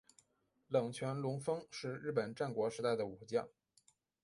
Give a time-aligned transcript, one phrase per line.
[0.67, 3.47] 冷泉隆丰是日本战国时代的武将。